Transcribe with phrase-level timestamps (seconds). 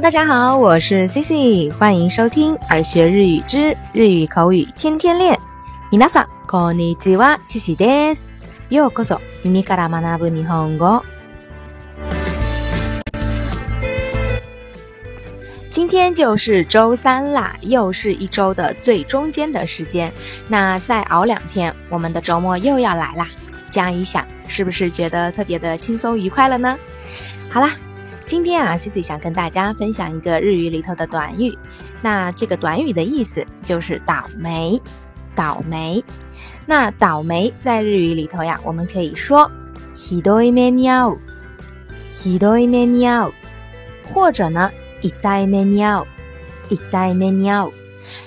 [0.00, 5.38] 大家好，我是 Cici，欢迎收听儿学日语之日语口语天天练。
[5.90, 8.26] 皆さんこんにちは、Cici です。
[8.70, 11.02] ようこそ耳から学ぶ日本語。
[15.70, 20.10] 今天就是周三啦，又是一周的最中间的时间。
[20.48, 23.26] 那再熬两天，我们的周末又要来啦。
[23.70, 26.74] 这样一想，是不是觉得特别的轻松愉快了呢？
[27.50, 27.72] 好啦。
[28.33, 31.55] 今天啊，Cici 想跟大家分享一个日语里头的短语。
[32.01, 34.81] 那这个短语的意思就是倒霉，
[35.35, 36.03] 倒霉。
[36.65, 39.47] 那倒霉在日语里头呀，我们可以说
[39.95, 43.31] “hidoi me niao”，“hidoi me niao”，
[44.11, 44.71] 或者呢
[45.03, 47.71] “idai me niao”，“idai me niao”。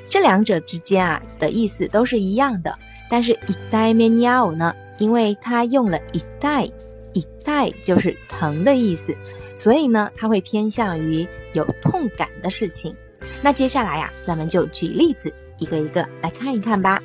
[0.08, 2.78] 这两者之间啊的意思都是一样的，
[3.10, 9.12] 但是 “idai me niao” 呢，因为它用了 “idai”，“idai” 就是疼的意思。
[9.56, 12.94] 所以呢，它会偏向于有痛感的事情。
[13.42, 17.02] 那接下来呀，咱们就举例子，一个一个来看一看吧。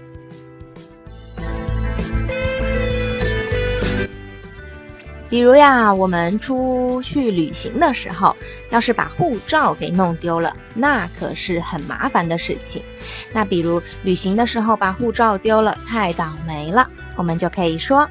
[5.30, 8.36] 比如呀，我们出去旅行的时候，
[8.70, 12.84] 要是把护照给弄丢了，那可是很麻烦的事情。
[13.32, 18.06] 那比如旅行的时候把护照丢了，太倒霉了，我们就可以说。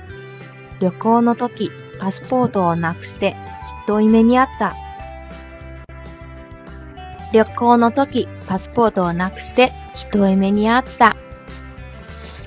[3.91, 4.75] 多一目にあった。
[7.33, 11.17] 旅行の時パスポートをなくしてひどい目にあった。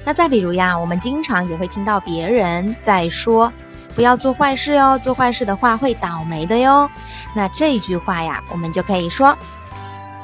[0.05, 3.52] 那再比如呀，我们经常也会听到别人在说，
[3.95, 6.89] 不要做坏事哟，做坏事的话会倒霉的哟。
[7.35, 9.38] 那这句话呀，我们就可以说，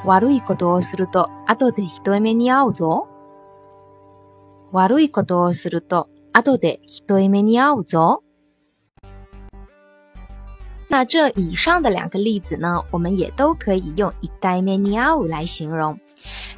[0.04, 3.08] 悪いことをすると後でひどい目に遭うぞ。
[4.72, 8.22] 悪いことをすると後でひどい目に遭うぞ。
[10.89, 15.99] 那这以上的两个例子呢，我们也都可以用一代 meniao 来形容。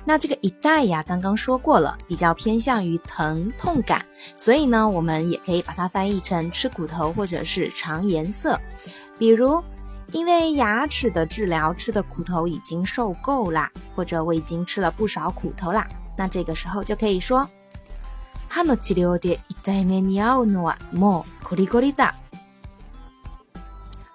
[0.06, 4.06] 那这个一代呀，刚刚说过了，比较偏向于疼痛感，
[4.36, 8.60] 所以呢，我们也可以把它翻译成吃骨头或者是尝颜色。
[9.18, 9.62] 比如，
[10.12, 17.48] 因为牙齿的治疗吃的苦头已经受够啦，或者我已经吃了不少苦头啦，那这个时候就可以说，
[18.50, 22.14] 歯の治療で痛い目に遭うのはもうこりこりだ。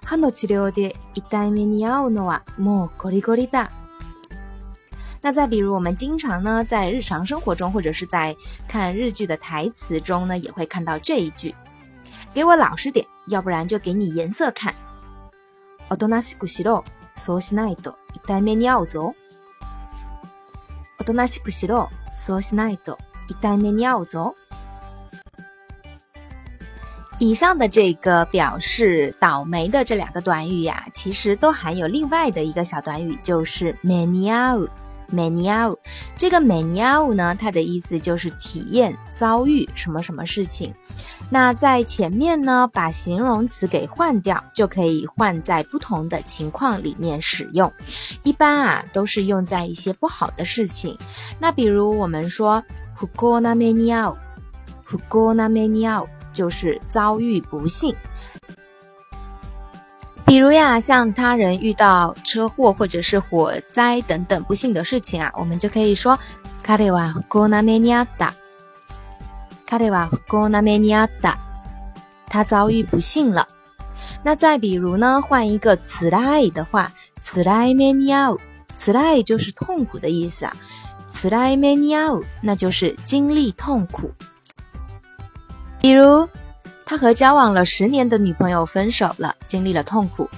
[0.07, 3.69] 歯の治療で痛い目に遭うのはもうゴリゴリだ。
[5.21, 8.35] 那再比如，我们经常呢在日常生活中，或者是在
[8.67, 11.55] 看日剧的台词中呢，也会看到这一句：“
[12.33, 14.73] 给我老实点，要不然就给你颜色看。”
[15.89, 16.83] おとなしくしろ、
[17.15, 19.15] そうしないと痛い目に遭うぞ。
[20.99, 22.97] おとなしくしろ、そうしないと
[23.29, 24.35] 痛い目に遭うぞ。
[27.18, 34.68] 以上的这个表示倒霉的这两个短语呀，其实都含有另外的一个小短语，就是 maniao
[35.12, 35.76] maniao。
[36.16, 40.72] 这个 maniao 呢，它的意思就是体验、遭遇什么什么事情。
[41.28, 47.72] 那在前面呢，把形容词给换掉，就可以换在不同的情况里面使用。
[48.22, 50.96] 一般啊，都是用在一些不好的事情。
[51.40, 52.62] 那比如我们说
[52.96, 56.06] hukona maniao，hukona maniao。
[56.38, 57.92] 就是遭遇不幸，
[60.24, 66.16] 比如呀，像他人遇到车祸或者是火灾等等不幸的事情啊，我们就可以说
[66.62, 68.32] 卡雷瓦古纳梅尼亚达，
[69.66, 71.36] 卡雷瓦古纳梅尼亚达，
[72.28, 73.44] 他遭遇不幸了。
[74.22, 78.30] 那再比如呢，换一个词来的话，词来梅尼亚，
[78.76, 80.54] 词来就是痛苦的意思啊，
[81.08, 82.10] 词来梅尼亚，
[82.40, 84.12] 那就是经历痛苦。
[85.81, 86.27] 比如，
[86.85, 90.29] 他和交往了十年的女朋友分手了，经历了痛苦。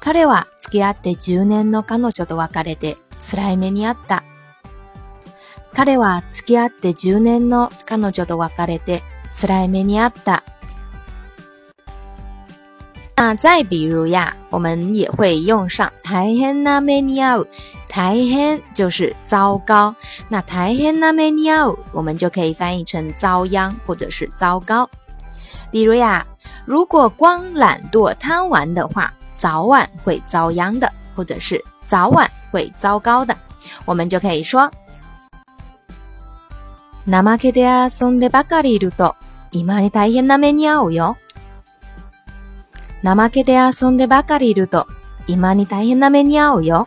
[0.00, 4.22] 彼は付き合って十年の彼女と別れて辛い目にあった。
[5.72, 9.02] 彼は付き合って十年の彼女と別れて
[9.40, 10.42] 辛い目にあった。
[13.16, 17.48] 那再比如呀，我们也会用上大変な目に遭う。
[17.88, 19.94] 大変就是糟糕，
[20.28, 24.88] 那大変な目に遭う，我们就可以翻译成遭殃或者是糟糕。
[25.70, 26.24] 比如呀，
[26.64, 33.34] 如果光懒惰贪玩的话，早晚会遭殃的，或者是早晚会糟糕的，
[33.84, 34.70] 我们就可以说。
[37.06, 39.14] 怠けて遊んでばかりいると
[39.52, 41.16] 今に大変な目に遭うよ。
[43.04, 44.86] 怠けて遊んでばかりいると
[45.26, 46.86] 今に大変な目に遭うよ。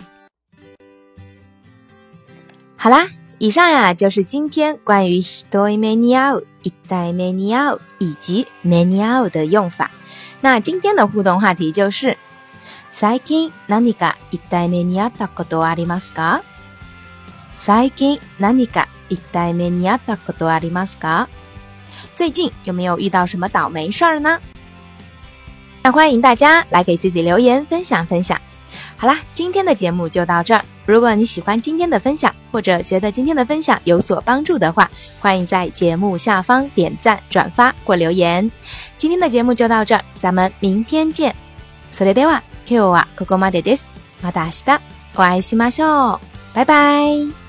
[2.81, 3.07] 好啦，
[3.39, 9.91] 以上呀就是今天关于 “hidoi meniao”、“idai meniao” 以及 “meniao” 的用法。
[10.41, 12.17] 那今天的互动话题就是
[12.91, 16.41] 最近何か痛い目にあったことはありますか？
[17.55, 21.27] 最近何か痛い目にあったことはありますか？
[22.13, 24.39] 最近有没有遇到什么倒霉事儿呢？
[25.83, 28.39] 那欢迎大家来给自己留言分享分享。
[29.01, 30.63] 好啦，今天的节目就到这儿。
[30.85, 34.89] 如果你喜欢今天的分享，或者觉得今天的分享有所帮助的话，
[35.19, 38.49] 欢迎在节目下方点赞、转发或留言。
[38.97, 41.35] 今天的节目就到这儿，咱们明天见。
[41.91, 43.89] それでは今日はここまでです。
[44.21, 44.81] また明日
[45.15, 46.19] お会いしましょう。
[46.53, 47.40] 拜拜。